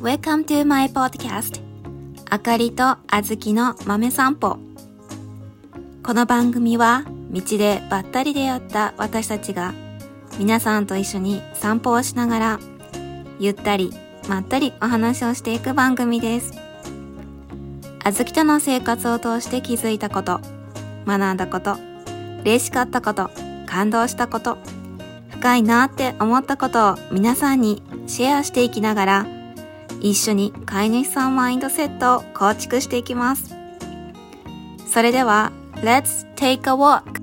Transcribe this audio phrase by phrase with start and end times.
[0.00, 1.60] Welcome to my podcast.
[2.30, 4.56] あかりとあずきの豆散歩。
[6.02, 9.74] この番組は道でばったり出会った私たちが
[10.38, 12.60] 皆さんと一緒に散歩をしながら
[13.38, 13.92] ゆったり
[14.26, 16.54] まったりお話をしていく番組です。
[18.02, 20.40] あずきとの生活を通して気づいたこと
[21.06, 21.76] 学んだこと
[22.40, 23.28] 嬉しかったこと
[23.66, 24.56] 感動したこと
[25.28, 29.39] 深いなって思ったことを皆さんにシェアしていきながら
[30.00, 33.54] 一緒に飼い主さんマインドセットを構築していきます
[34.86, 37.20] それでは Let's take a walk!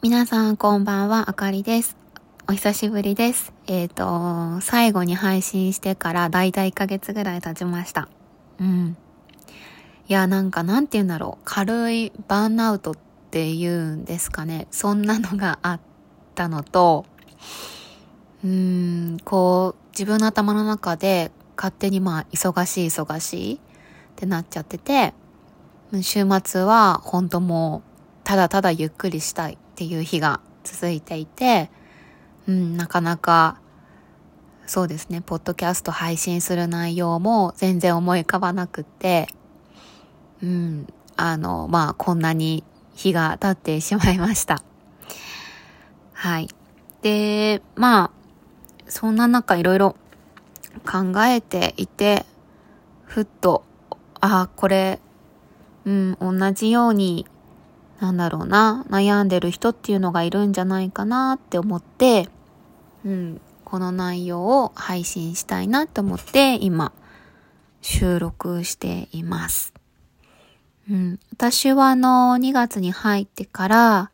[0.00, 1.96] 皆さんこんばんは、あかりです。
[2.48, 3.52] お久しぶりです。
[3.66, 8.08] えっ、ー、と、最後に配信してからだいたい1ヶ月ぐらい経ちました。
[8.60, 8.96] うん。
[10.08, 11.42] いや、なんかなんて言うんだろう。
[11.44, 12.96] 軽いバーンアウトっ
[13.30, 14.66] ていうんですかね。
[14.70, 15.80] そんなのがあっ
[16.38, 17.04] たのと、
[18.44, 23.58] うーん、こう、自分の頭の中で勝手にまあ、忙しい忙しいっ
[24.14, 25.14] てなっちゃってて、
[26.02, 27.88] 週末は本当もう、
[28.22, 31.70] ただただゆっくりしたいっていう日が続いていて、
[32.46, 33.60] うん、なかなか、
[34.66, 39.26] そうですね、ポッドキャスト配信する内容も全然思い浮かばなくって、
[40.40, 42.62] うん、あの、まあ、こんなに
[42.94, 44.62] 日が経ってしまいました。
[46.18, 46.48] はい。
[47.00, 48.10] で、まあ、
[48.88, 49.94] そんな中いろいろ
[50.84, 52.26] 考えていて、
[53.04, 53.62] ふっと、
[54.20, 54.98] ああ、これ、
[55.84, 57.24] うん、同じように、
[58.00, 62.28] なんだろうな、悩んでる人っていうのがいるんじゃないかなって思って、
[63.04, 66.90] うん、この内容を配信したいなと思って今
[67.80, 69.72] 収録しています。
[70.90, 74.10] うん、私はあの2月に入ってから、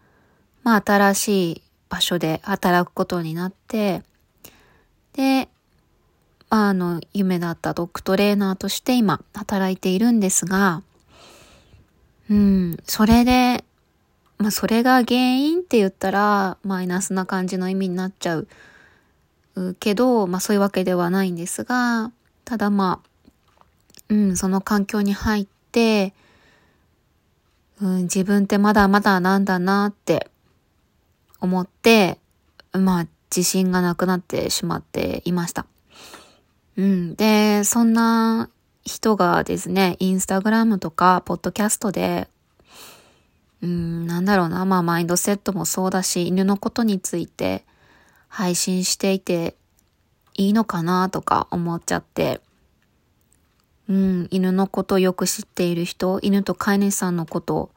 [0.64, 1.63] まあ新しい
[1.94, 4.02] 場所で働くことになって、
[5.12, 5.48] で、
[6.50, 10.83] まああの夢だったドッグトレーナーとして今働いているんですが、
[12.28, 13.64] うん、それで、
[14.38, 18.48] まあそれが原因って言ったらマイナスな感じの意味になっちゃう
[19.78, 22.10] けど、まあそういうわけではないんですが、
[22.44, 23.08] ただまあ、
[24.08, 26.12] うん、その環境に入って、
[27.80, 30.28] うん、自分ってまだまだなんだなって
[31.44, 32.18] 思って、
[32.72, 35.66] まあ自信がなくなってしまっていました。
[36.77, 37.14] うん。
[37.14, 38.50] で、そんな
[38.84, 42.28] 人がですね、インスタグラムとか、ポッドキャストで、
[43.62, 47.64] うん、なんだろうな、まあマインドセットもそうだし、犬のことについて、
[48.28, 49.54] 配信していて
[50.34, 52.40] いいのかなとか思っちゃって、
[53.88, 57.70] うん、犬のことよく知っている人、犬と飼い主さんのこと、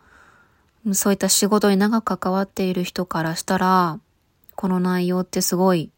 [0.94, 4.00] そういった仕事に長く関わっている人からしたら、
[4.56, 5.92] この内容ってすごい、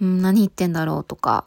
[0.00, 1.44] 何言ってんだろうとか、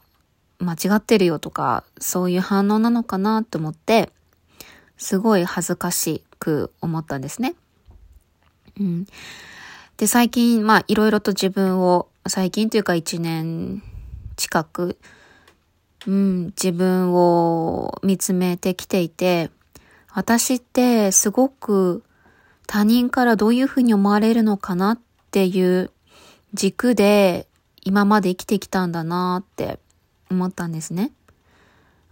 [0.58, 4.10] 間違ってるよとか、そういう反応なのかなって思って、
[4.96, 7.54] すごい恥ずかしく思ったんですね。
[8.78, 9.06] うん。
[9.96, 13.82] で、最近、まあ、いろいろと自分を最近というか一年
[14.36, 14.98] 近く、
[16.06, 19.50] うん、自分を見つめてきていて、
[20.12, 22.02] 私ってすごく
[22.72, 24.98] 他人からどういうふうに思われるのかなっ
[25.32, 25.90] ていう
[26.54, 27.48] 軸で
[27.82, 29.80] 今まで生きてきたんだなって
[30.30, 31.10] 思ったんですね。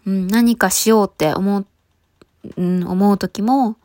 [0.04, 1.66] うん、何かしようって思う、
[2.56, 3.76] うん、思う時も、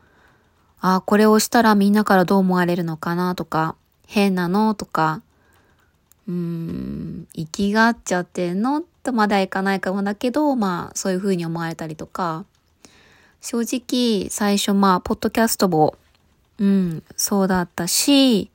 [0.82, 3.76] ああ、これをしたらみんなからどう思われるのかなとか、
[4.08, 5.22] 変なのとか、
[6.28, 12.46] うーん、生きがっちゃってんのとまだいかないかもだけど、まあ、そういう風に思われたりとか、
[13.42, 15.98] 正直、最初、まあ、ポッドキャストも、
[16.59, 18.50] うん、そうだったし、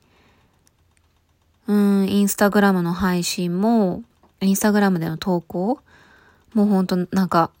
[1.67, 4.03] うん、インスタグラムの配信も、
[4.41, 5.79] インスタグラムでの投稿
[6.53, 7.51] もうほんと、なんか、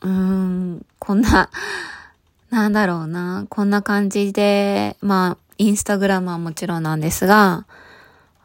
[0.00, 1.50] うーん、こんな、
[2.50, 7.66] なんだろうな、こんな感じで、まあ、インスタグラムはもちろんなんですが、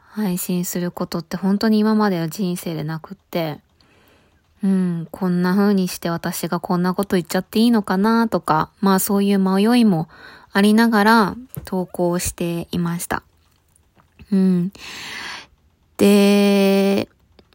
[0.09, 3.59] 配信することって本当に今までは人生でなくって、
[4.63, 10.09] うん、こんな風にして私がこんなこと言っちゃっていいのかなとか、まあそういう迷いも
[10.51, 11.35] ありながら
[11.65, 13.23] 投稿していました。
[14.31, 14.71] うん。
[15.97, 17.09] で、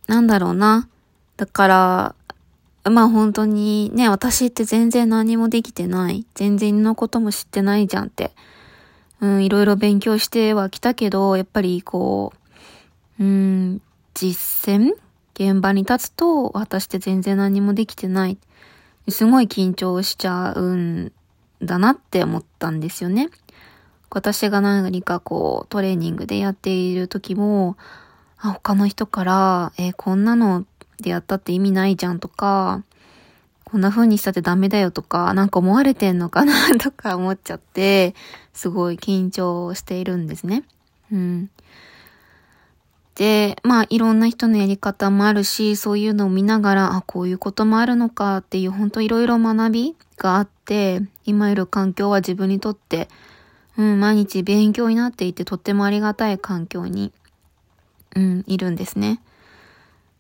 [0.06, 0.88] なんだろうな。
[1.36, 2.14] だから、
[2.90, 6.26] まあ本当にね、私って全然何もできてない。
[6.34, 8.32] 全然のことも知ってないじゃんって。
[9.20, 12.32] うん、いろいろ勉強してはきたけど、やっぱりこ
[13.18, 13.80] う、うん、
[14.12, 14.92] 実践？
[15.34, 18.38] 現場に立つと、私って全然何もできてない。
[19.08, 21.12] すごい緊張しちゃうん
[21.66, 23.30] だなって思ったんですよね。
[24.10, 27.76] 私が何かこうトレーニングでやっている時も、
[28.38, 30.64] あ、他の人から、えー、こんなの
[31.00, 32.84] でやったって意味ないじゃんとか、
[33.64, 38.14] こんな風にしたってダメだよとか、なんか思われてんのかな とか思っちゃって、
[38.52, 40.62] すごい緊張しているんですね。
[41.10, 41.50] うん。
[43.16, 53.08] で、まあいろんな人のやり方もあるし、そういうのを見ながら、あ、こういうこともあるのかっていう、ほんといろいろ学びがあって、今いる環境は自分にとって、
[53.76, 57.12] うん、毎日勉強になっていてとってもありがたい環境に、
[58.14, 59.20] うん、いるんですね。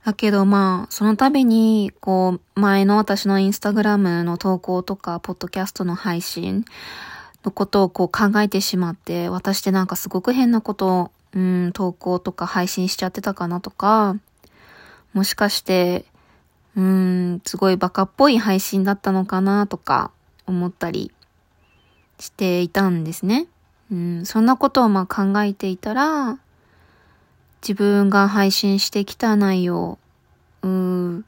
[0.04, 6.66] だけどまあ、その度に、こう、前の私のインスタグラムの投稿とか、ポッドキャストの配信
[7.42, 14.16] のことをこう考えてしまって、私ってなんかすごく変なことを、うん、投稿とか配信しちゃってたかなとか、
[15.14, 16.04] もしかして、
[16.76, 20.10] うん、すごいバカっぽい配信だったのかなとか
[20.46, 21.12] 思ったり
[22.18, 23.46] していたんですね。
[23.92, 26.38] うん、そんなことをまあ考えていたら、
[27.62, 29.98] 自分が配信してきた内容、
[30.62, 31.24] うーん、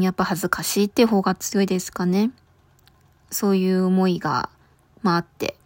[0.00, 2.30] やっぱ恥ずかしいって方が強いですかね。
[3.30, 4.48] そういう思いが、
[5.02, 5.56] まああって。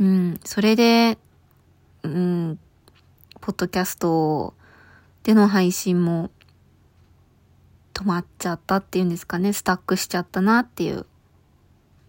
[0.00, 1.18] うん、それで、
[2.02, 2.58] うん、
[3.40, 4.54] ポッドキャスト
[5.22, 6.30] での配信も
[7.92, 11.06] 止まっちゃったっていうんですかね、スタックしちゃったなっていう、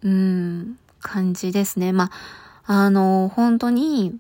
[0.04, 1.94] うん、感じですね。
[1.94, 2.12] ま
[2.66, 4.18] あ、あの、本当に、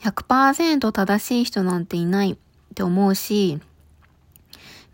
[0.00, 2.36] 100%正しい人なんていないっ
[2.74, 3.60] て思うし、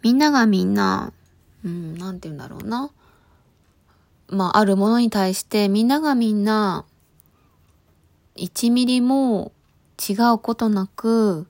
[0.03, 1.13] みんながみんな、
[1.65, 2.91] うん、なんて言うんだろうな。
[4.29, 6.85] まあ、あるものに対してみんながみんな、
[8.37, 9.53] 1ミリも
[9.99, 11.47] 違うことなく、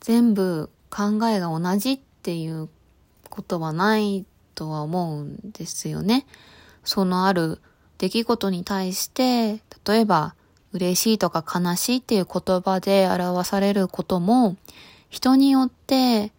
[0.00, 2.68] 全部考えが同じっていう
[3.34, 6.24] ことはないとは思うんですよね。
[6.84, 7.60] そのある
[7.98, 10.34] 出来事に対して、例えば、
[10.72, 14.56] 嬉しいとか悲しいっていう言葉で表されることも、
[15.08, 16.32] 人によって、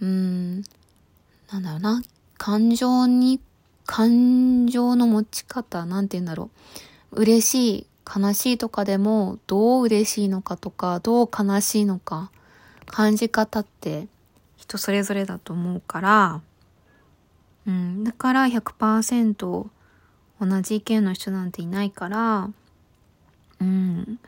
[0.00, 0.56] うーん、
[1.52, 2.02] なんだろうな、
[2.36, 3.40] 感情に、
[3.86, 6.50] 感情の持ち方、なんて言うんだろ
[7.12, 7.22] う。
[7.22, 7.86] 嬉しい、
[8.20, 12.30] 悲しいとかでも、どう嬉しいのかとか、どう悲しいのか、
[12.86, 14.08] 感じ方って
[14.64, 16.40] 人それぞれだと思うから、
[17.66, 19.66] うん、だから100%
[20.40, 22.50] 同じ意見の人なんていないから、
[23.60, 24.18] うん。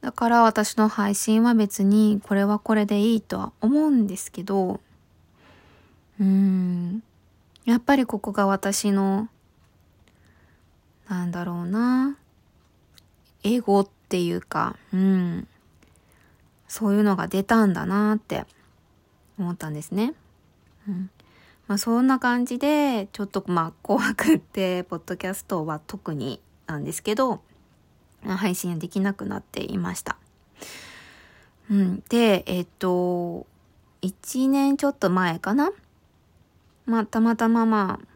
[0.00, 4.80] だから私の配信は別にこれはこれでいいとは思うんですけど、
[6.18, 7.02] うん。
[7.64, 9.28] やっぱりここが私の、
[11.08, 12.16] なんだろうな。
[13.44, 15.46] エゴっていうか、うん。
[16.66, 18.44] そういうのが出たんだなって
[19.38, 20.14] 思ったんですね。
[20.88, 21.10] うん。
[21.66, 27.42] まあそんな感じで、ちょっとまあ怖くって、ポッドキャストは特になんですけど、
[28.24, 30.16] 配信できなくなっていました。
[31.70, 32.02] うん。
[32.08, 33.46] で、えっと、
[34.02, 35.70] 1年ちょっと前かな？
[36.86, 38.06] まあ、たまたままあ、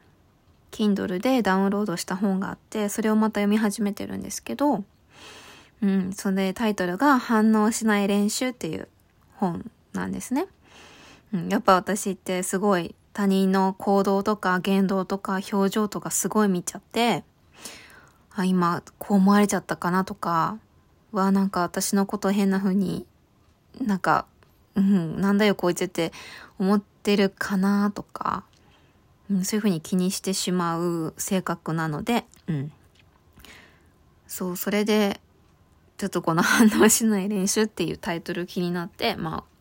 [0.70, 4.82] Kindle でダウンロードした本があって、それをまた読み始めてるんですけど、
[5.82, 8.88] うん、それタイトルが反応しない練習っていう
[9.34, 10.46] 本なんですね。
[11.48, 17.24] やっぱ私ってすごい他人の行動とか言動とか表情とかすごい見ちゃって、
[18.34, 20.58] あ、今、こう思われちゃったかなとか、
[21.12, 23.06] は、なんか私のこと変な風に、
[23.80, 24.26] なんか、
[24.74, 26.12] うん、なんだよこいつって
[26.58, 28.44] 思ってるかなとか、
[29.30, 32.72] うん、そういう風に気にしてしまう性格なので、うん。
[34.26, 35.20] そう、それで、
[35.98, 39.51] ちょっとこの反応しない練習っていうタイトル気になって、まあ、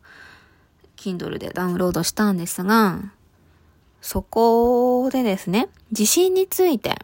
[1.01, 2.99] Kindle でダウンロードしたんですが、
[4.01, 6.99] そこでですね、自信について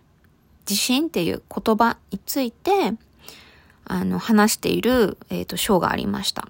[0.68, 2.94] 自信っていう言葉について、
[3.86, 6.50] あの、話している、えっ、ー、と、章がありました。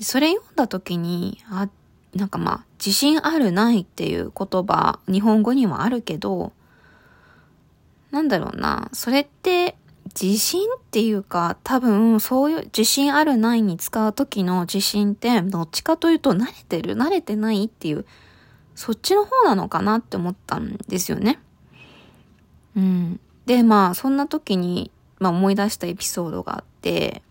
[0.00, 1.68] それ読んだ時に、あ、
[2.14, 6.52] なんかまあ、自信あるないっていう言葉、日本語にはあるけど、
[8.10, 9.76] なんだろうな、それって、
[10.20, 18.04] 自信っていうか、多分、そういう自信あるないに使う時の自信って、どっちかというと慣れてる、慣れてないっていう、
[18.74, 21.38] そっちの方なのかなって思ったんですよね。
[22.76, 23.20] うん。
[23.46, 27.22] で、まあ、そんな時に、まあ思い出したエピソードがあって、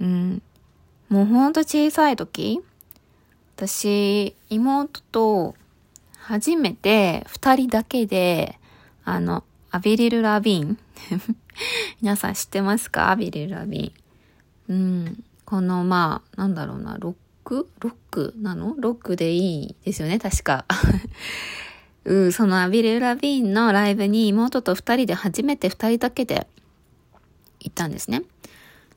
[0.00, 0.42] うん。
[1.08, 2.60] もうほんと小さい時、
[3.56, 5.54] 私、妹と
[6.16, 8.58] 初めて二人だけで、
[9.04, 10.78] あの、アビリル・ラビーン
[12.00, 13.10] 皆さん知ってますか？
[13.10, 13.92] アビリル・ラビ
[14.68, 14.72] ン。
[14.72, 15.24] うん。
[15.44, 17.68] この、まあ、なんだろうな、ロック？
[17.80, 18.74] ロックなの？
[18.78, 20.64] ロックでいいですよね、確か。
[22.04, 26.48] うん、そのアビル・ラビーンのライブに妹と二人で初めて二人だけで
[27.60, 28.22] 行ったんですね。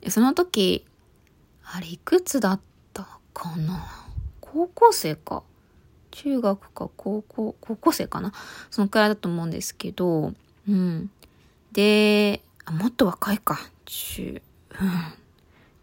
[0.09, 0.85] その時、
[1.63, 2.59] あれいくつだっ
[2.93, 3.85] たかな？
[4.41, 5.43] 高校生か。
[6.12, 8.31] 中学か高校、高校生かな？
[8.71, 10.33] そのくらいだと思うんですけど、
[10.67, 11.12] うん。
[11.75, 13.60] で、あもっと若いか。
[13.84, 14.41] 中、
[14.82, 14.91] うん。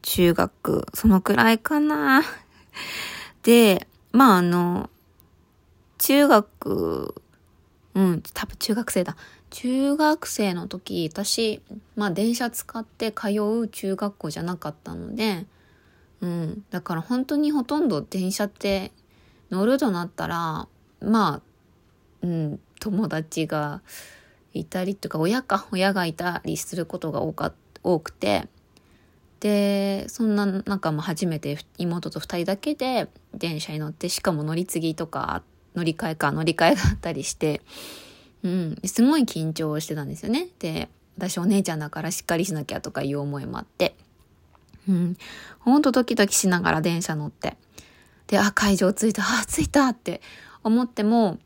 [0.00, 2.22] 中学、そのくらいかな。
[3.42, 4.88] で、まああの、
[5.98, 7.14] 中学、
[7.94, 9.16] うん、多分中学生だ。
[9.50, 11.60] 中学生の時、私、
[11.94, 15.44] まあ電車使って通う中学校じゃなかったので、
[16.22, 18.92] うん、だから本当にほとんど電車って
[19.50, 20.68] 乗るとなったら、
[21.02, 21.40] まあ、
[22.22, 23.82] うん、友達が
[24.54, 28.48] いたりとか、親か、親がいたりすることが多か多くて、
[29.40, 35.42] で、そんな中も初めて妹と二人だけで電車に乗って、しかも乗り継ぎとか、
[35.74, 37.62] 乗り換えか乗り換えがあったりして、
[38.44, 40.48] うん、すごい緊張してたんですよね。
[40.58, 43.96] で、私お姉ちゃんだからしっかりしなきゃとかいう思いもあって、
[44.88, 45.16] うん、
[45.60, 47.56] ほんとドキドキしながら電車乗って、
[48.26, 50.20] で、あ、会場着いた、あ、着いたって
[50.62, 51.38] 思っても、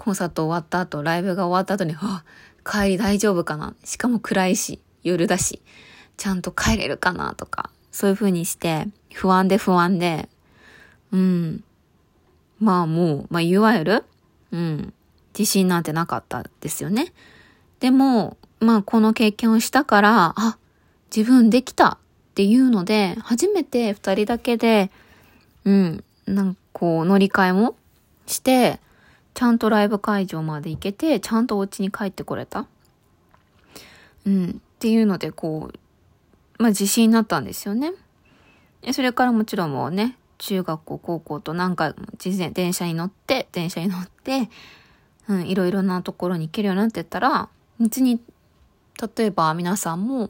[0.00, 2.24] コンサート終わった後、ライブが終わった後に、あ、
[2.64, 5.60] 帰り大丈夫かなしかも暗いし、夜だし、
[6.16, 10.30] ちゃんと帰れるかなとか、そういう風にして、不安で不安で、
[11.12, 11.62] うん。
[12.60, 14.04] まあもう、まあいわゆる、
[14.52, 14.94] うん。
[15.38, 17.12] 自信なんてなかったですよね。
[17.80, 20.56] でも、まあこの経験をしたから、あ、
[21.14, 21.98] 自分できたっ
[22.36, 24.90] ていうので、初めて二人だけで、
[25.66, 27.76] うん、なんかこう乗り換えも
[28.26, 28.80] して、
[29.40, 32.66] ちゃんとライブ会場まで行けて、ちゃんとお家に帰ってこれた？
[34.26, 37.94] うん、っていうので、こう、まあ自信になったんですよね。
[38.92, 44.50] それからもちろんもうね、中学校、高校と何回も事前、電車に乗って、電車に乗って、
[45.26, 47.48] うん、いろいろなところに行けるようになってったら、
[47.80, 48.20] 別に、
[49.16, 50.28] 例えば皆さんも、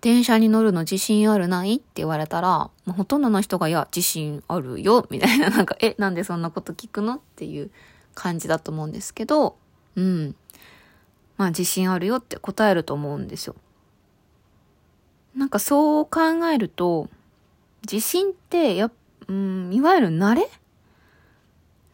[0.00, 7.16] 電車に乗るの自信あるないって言われたら、まあ、ほとんどの人が、いや、自信あるよ、みたいな、なんか、え、なんでそんなこと聞くの？
[7.16, 7.72] っていう
[8.14, 9.56] 感じだと思うんですけど、
[9.96, 10.34] うん。
[11.36, 13.56] まあ、自信あるよって答えると思うんですよ。
[15.34, 16.20] なんかそう考
[16.52, 17.08] えると、
[17.82, 18.90] 自信って、や、
[19.28, 20.48] うん、いわゆる慣れ？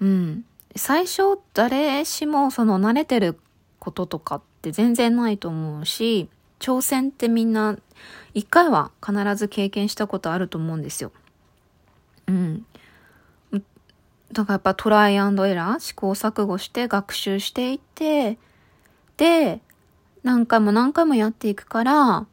[0.00, 0.44] うん。
[0.76, 3.38] 最初、誰しもその慣れてる
[3.78, 7.78] こととかって全然ないと思うし、挑戦ってみんな
[8.34, 11.12] 一回は必ず経験したことあると思うんですよ。
[12.26, 12.66] うん。
[14.32, 18.38] だからやっぱトライアンドエラー、試行錯誤して学習していって、
[19.16, 19.60] で、
[20.22, 22.26] 何回も何回もやっていくから、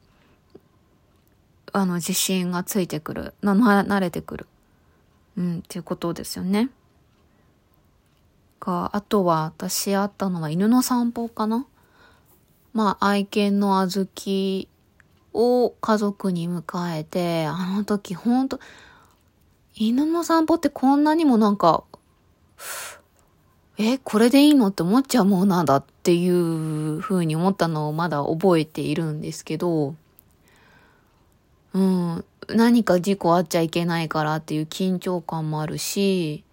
[1.72, 3.34] あの、自信がついてくる。
[3.42, 4.48] な、慣れてくる。
[5.38, 6.70] うん、っていうことですよね。
[8.66, 11.68] か、あとは私あったのは犬の散歩かな
[12.74, 14.68] まあ、愛犬のあずき
[15.34, 18.60] を家族に迎えて、あの時ほんと、
[19.78, 21.84] 犬の散歩ってこんなにもなんか、
[23.78, 29.96] え、これでいいのって思っちゃうものなんだっていう風に思ったのをまだ覚えているんですけど、
[31.74, 36.46] うん、何か事故あっちゃいけないからっていう緊張感もあるし、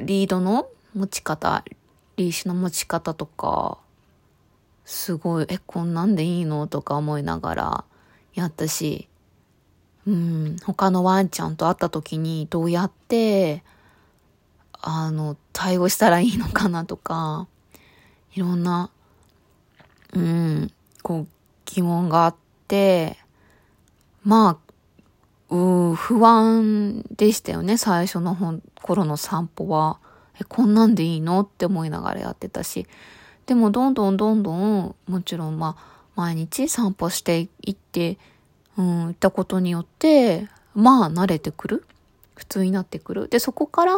[0.00, 1.64] リードの持ち方、
[2.16, 3.78] リーシュの持ち方とか、
[4.84, 7.84] すごい、え、こんなんでいいのとか思いながら
[8.34, 9.08] やったし、
[10.06, 13.64] うん、他のワンちゃんと会った時にどうやって、
[14.80, 17.48] あの、対応したらいいのかなとか、
[18.34, 18.90] いろんな、
[20.12, 20.72] うん、
[21.02, 21.26] こう、
[21.64, 22.36] 疑問があっ
[22.68, 23.18] て、
[24.22, 28.36] まあ、う不安でしたよね、最初の
[28.82, 29.98] 頃の散歩は。
[30.40, 32.86] え、こんなんでいいのって思いながらやってたし。
[33.46, 38.18] でもどんどんどんどん、もちろんまあ、毎日散歩していって、
[38.76, 41.84] うん、行ったことによって、まあ慣れてくる。
[42.34, 43.28] 普通になってくる。
[43.28, 43.94] で、そこから、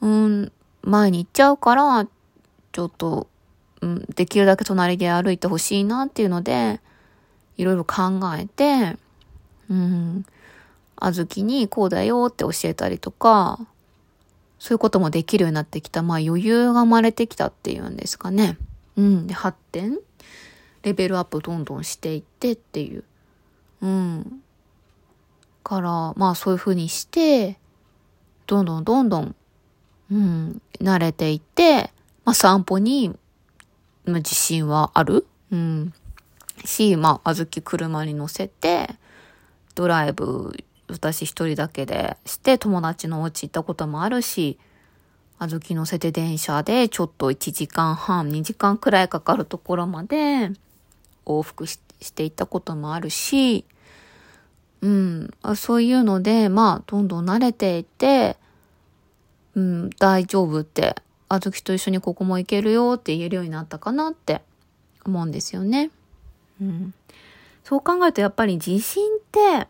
[0.00, 0.52] うん、
[0.82, 2.06] 前に行っちゃうから、
[2.72, 3.28] ちょっと、
[3.80, 6.80] うん、できるだけ隣で歩いてほしいなっていうので、
[7.56, 8.96] いろいろ考えて、
[9.70, 10.26] うん、
[10.96, 13.60] あずきにこうだよって教えたりとか、
[14.58, 16.02] そういうこともできるようになってきた。
[16.02, 18.56] まあ余裕が生まれてきたっていうんですかね。
[18.96, 19.26] うん。
[19.26, 19.98] で、発展
[20.82, 23.04] レベルアップどんどんしていってっていう。
[23.82, 24.42] うん。
[25.62, 27.58] から、まあそういうふうにして、
[28.46, 29.34] どんどんどんどん、
[30.10, 31.90] うん、慣れていって、
[32.24, 33.10] まあ散歩に、
[34.06, 35.26] まあ、自信はある。
[35.50, 35.92] うん。
[36.64, 38.88] し、まあ、あずき車に乗せて、
[39.74, 40.52] ドライブ
[40.88, 44.58] 私一人だけでして友達のお家行ったこともあるし、
[45.38, 50.50] あずき乗せて電車でちょっと1時間半、2時間くらいかかるところまで
[51.24, 51.78] 往復し
[52.12, 53.64] ていったこともあるし、
[54.82, 58.36] うん、そういうので、まあ、どんどん慣れていって、
[59.54, 60.96] うん、大丈夫って、
[61.28, 64.42] あずきと一緒にここも行けるよって言えるようになったかなって
[65.04, 65.90] 思うんですよね。
[66.60, 66.94] うん。
[67.62, 69.68] そう考えるとやっぱり自信って、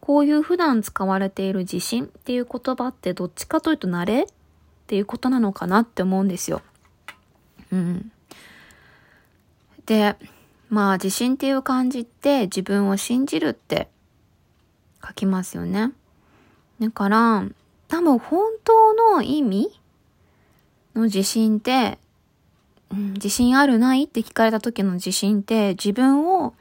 [0.00, 4.26] こういう普段使われている自信っていう言葉ってどっちかというと慣れっ
[4.86, 6.60] ていうことなのかなって思うんですよ。
[7.70, 8.12] うん。
[9.86, 10.16] で、
[10.68, 13.88] まあ自信っていう感じって自分を信じるって
[15.06, 15.92] 書きますよね。
[16.80, 17.44] だから、
[17.88, 19.80] 多分本当の意味
[20.94, 21.98] の自信って、
[22.90, 26.54] うん、自信あるないって聞かれた時の自信って自分を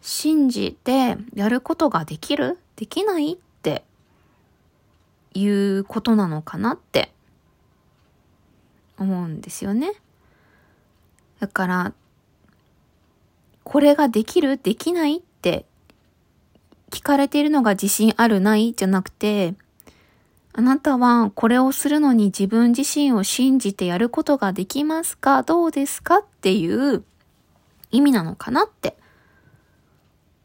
[0.00, 2.58] 信じてやることができる？
[2.76, 3.84] できないって
[5.34, 7.12] いうことなのかなって
[8.98, 9.92] 思うんですよね。
[11.40, 11.92] だから、
[13.64, 14.58] これができる？
[14.58, 15.64] できないって
[16.92, 19.54] 聞かれているのが自信あるないじゃなくて、
[20.52, 25.42] あなたはこれをするのに自分自身を信じてやることができますか？
[25.42, 26.18] どうですか？
[26.18, 27.02] っていう
[27.90, 28.96] 意味なのかなって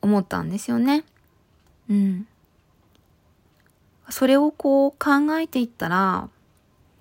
[0.01, 1.04] 思ったんですよね。
[1.89, 2.27] うん。
[4.10, 6.30] それをこう考えていったら、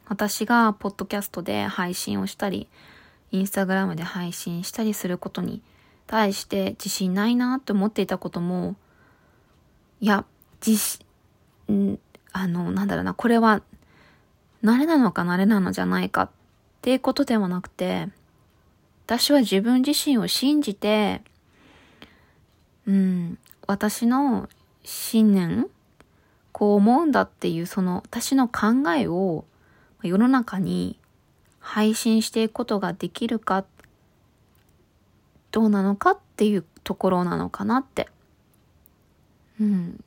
[0.08, 2.68] 私がポッドキャストで配信をしたり、
[3.30, 5.62] インスタグラムで配信したりすることに
[6.08, 8.74] 対して自信ないなって思っていたことも、
[10.00, 10.24] いや、
[10.64, 10.78] 自
[11.68, 11.98] 信、
[12.32, 13.62] あの、なんだろうな、これは、
[14.62, 16.30] 慣れなのか慣れなのじゃないかっ
[16.82, 18.08] ていうことではなくて、
[19.06, 21.22] 私は自分自身を信じて、
[22.86, 24.48] うん、私の
[24.82, 25.68] 信念、
[26.52, 29.44] こう思うんだっていうその私の考えを
[30.02, 30.98] 世の中に
[31.60, 33.64] 配信していくことができるか、
[35.50, 38.08] どうなのかっていうところなのかなって。
[39.60, 40.04] うん。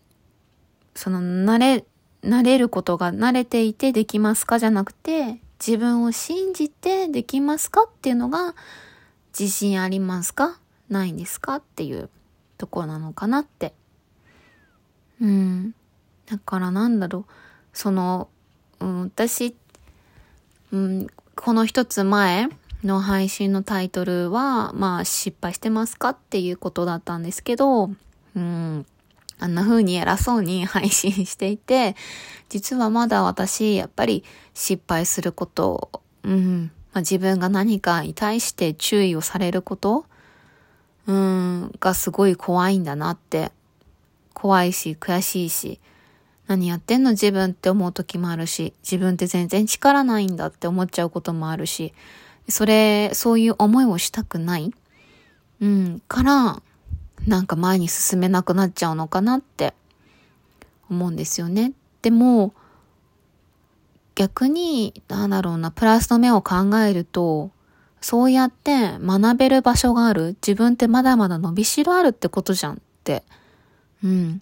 [0.95, 1.85] その慣れ、
[2.23, 8.55] 慣れることが慣れていてできますかじゃなくて、自分を信じてできますかっていうのが、
[9.37, 10.59] 自信ありますか？
[10.89, 11.55] ないんですか？
[11.55, 12.09] っていう
[12.57, 13.73] とこなのかなって。
[15.21, 15.75] うん。
[16.25, 17.25] だからなんだろう、
[17.73, 18.29] その、
[18.79, 19.55] うん、私、
[20.71, 22.49] うん、この一つ前
[22.83, 26.09] の配信のタイトルは、まあ失敗してますか？
[26.09, 27.91] っていうことだったんですけど、
[28.35, 28.85] うん、
[29.39, 31.95] あんな風に偉そうに配信していて、
[32.49, 34.23] 実はまだ私、やっぱり
[34.53, 35.89] 失敗すること、
[36.23, 40.05] うん、まあ、自分が何かに対して注意をされること、
[41.07, 43.51] うん、がすごい怖いんだなって。
[44.33, 45.81] 怖いし、悔しいし、
[46.47, 47.11] 何やってんの？
[47.11, 51.93] 自分って思う時もあるし、自分って全然力ないんだって思っちゃうこともあるし、
[52.47, 54.73] それ、そういう思いをしたくない。
[55.61, 56.61] うん、から、
[57.27, 59.73] なんか前に進めなくなっちゃうのかなって
[60.89, 61.73] 思うんですよね。
[62.01, 62.53] でも、
[64.15, 67.51] 逆に、なんだろうな、プラスの目を考えると、
[68.01, 70.37] そうやって学べる場所がある。
[70.45, 73.23] 自分ってまだまだ伸びしろあるってことじゃんって。
[74.03, 74.41] うん。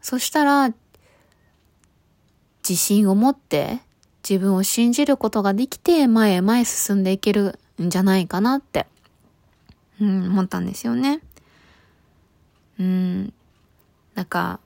[0.00, 0.72] そしたら、
[2.68, 3.80] 自信を持って
[4.28, 8.86] 自分を信じることができて前へ前へ進んでいけるんじゃないかなって、
[10.00, 11.20] うん、思ったんですよね。
[12.78, 13.32] うん。
[14.14, 14.60] なんか、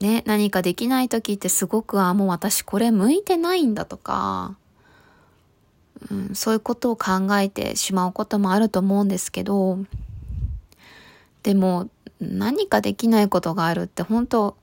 [0.00, 4.56] ね、何かできない時ってすごく、あ、もう私これ向いてないんだとか、
[6.10, 9.78] うん、そういうことを考えてしまうこともあると思うんですけど、
[11.42, 11.88] でも、
[12.20, 14.56] 何かできないことがあるって本当、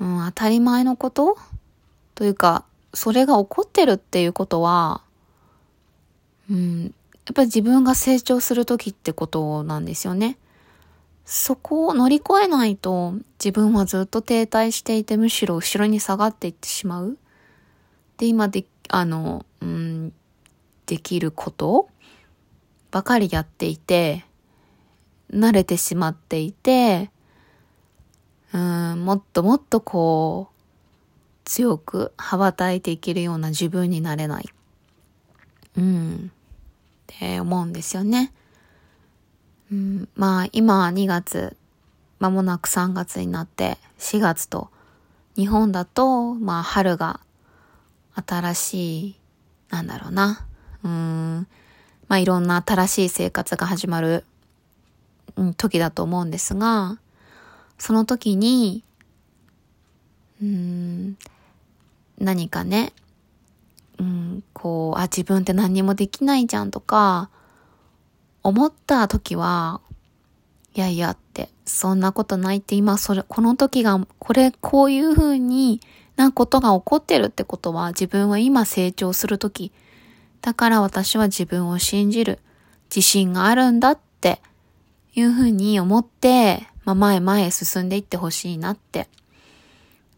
[0.00, 1.36] うん、当たり前のこと？
[2.14, 5.02] というか、それが起こってるっていうことは、
[6.50, 10.38] うん、やっぱり自分が成長する時ってことなんですよね。
[11.32, 17.16] そこを乗り越えないと自分はずっと停滞していてむしろ後ろに下がっていってしまう。
[18.16, 20.12] で、今で、あの、うん、
[20.86, 21.88] できること
[22.90, 24.24] ばかりやっていて、
[25.32, 27.12] 慣れてしまっていて、
[28.52, 30.60] うん、もっともっとこう、
[31.44, 34.48] 強く羽ばたいていけるような自分になれない。
[35.78, 36.34] うん、っ
[37.06, 38.32] て思うんですよね。
[39.70, 41.56] うん、まあ今2月、
[42.18, 44.68] 間もなく3月になって4月と
[45.36, 47.20] 日本だとまあ春が
[48.14, 49.16] 新しい、
[49.70, 50.46] なんだろうな。
[50.82, 51.46] うん、
[52.08, 54.24] まあいろんな新しい生活が始まる、
[55.36, 56.98] うん、時だと思うんですが、
[57.78, 58.84] その時に、
[60.42, 61.16] うん、
[62.18, 62.92] 何かね、
[63.98, 67.30] うん、こう、あ、自分って何にもできないじゃんとか、
[68.42, 69.80] 思った時は、
[70.74, 75.80] いやいやって、そんなことないって今それ、この時が、これ、こういう風に
[76.20, 79.72] なことが起こってるってことは自分は今成長する時。
[80.42, 82.38] だから私は自分を信じる。
[82.94, 84.40] 自信があるんだって
[85.14, 89.08] いう風に思って、まあ、前前へ進んでいってほしいなって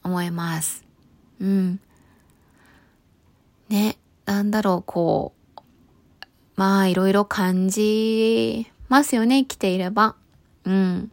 [0.02, 0.82] 思います。
[1.38, 1.80] うん。
[3.68, 5.41] ね、なんだろう、こう、
[6.56, 10.16] まあいろいろ感じますよね、生きていれば。
[10.64, 11.10] うん。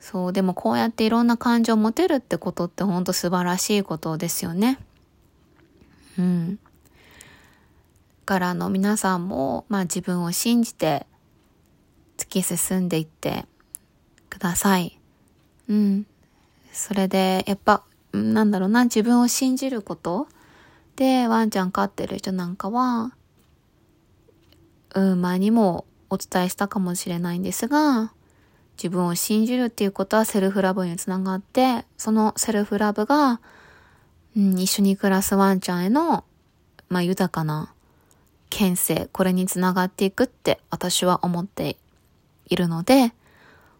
[0.00, 4.78] そう、でもこうやっていろんな感情を持てるってことってほんと素晴らしいことですよね。
[6.18, 6.58] うん。
[8.24, 11.06] からの皆さんも、まあ自分を信じて
[12.18, 13.46] 突き進んでいって
[14.30, 14.98] ください。
[15.68, 16.06] うん。
[16.72, 20.28] それで、やっぱ、なんだろうな、自分を信じること
[20.96, 23.12] で、ワンちゃん飼ってる人なんかは、
[24.96, 28.12] うん、前にもお伝えしたかもしれないんですが、
[28.78, 33.40] 自分を信じるっていうことは self-love につながって、その self-love が、
[34.36, 36.24] うん、一緒に暮らすワンちゃんへの、
[36.88, 37.72] まあ、豊かな
[38.48, 41.76] 犬生、これにつながっていくって私は思って
[42.48, 43.12] いるので、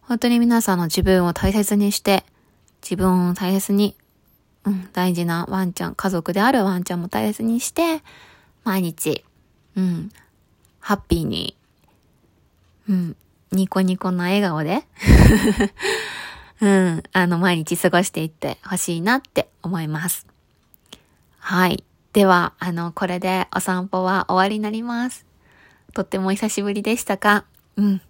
[0.02, 2.24] 本当に皆さんの自分を大切にして、
[2.82, 3.96] 自分を大切に、
[4.64, 8.02] うん、大事なワンちゃん、家族であるワンちゃんも大切にして、
[8.64, 9.24] 毎日、
[9.76, 10.10] うん、
[10.86, 11.56] ハッピーに、
[12.88, 13.16] うん、
[13.50, 14.84] ニコニコな笑顔で
[16.62, 20.28] うん、あの、毎日過ごしていってほしいなって思います。
[21.40, 21.82] はい。
[22.12, 25.26] では、あの、これでお散歩は終わりになります。
[25.92, 27.46] とっても久しぶりでしたか？
[27.76, 28.00] うん。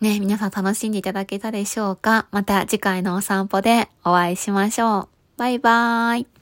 [0.00, 2.26] ね、皆さん楽しんでいただけたでしょうか？
[2.32, 5.08] また次回のお散歩でお会いしましょう。
[5.36, 6.37] バイバーイ。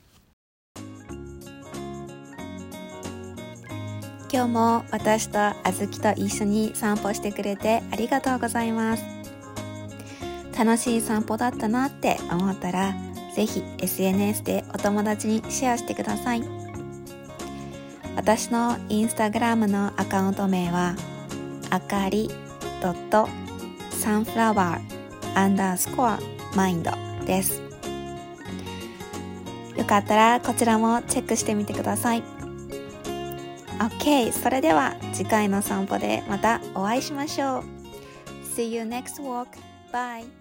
[4.37, 9.03] 今日も私とあずきと一緒に散歩してくれてありがとうございます。
[10.55, 12.95] 楽しい散歩だったなって思ったら、
[13.35, 16.43] ぜひ SNS でお友達にシェアしてください。
[18.15, 20.97] 私のインスタグラムのアカウント名は、
[21.71, 22.31] あかり
[23.91, 26.21] サンフラワーアンダースコア
[26.55, 26.91] マインド
[27.25, 27.63] です。
[29.75, 32.36] よかったらこちらもチェックしてみてください。
[33.79, 34.33] OK!
[34.33, 37.65] それでは次回の散歩でまたお会いしましょう。
[38.57, 39.49] See you next walk.
[39.93, 40.36] Bye!